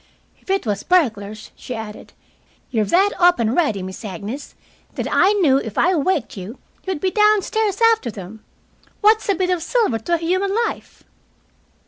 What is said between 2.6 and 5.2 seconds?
"you're that up and ready, Miss Agnes, that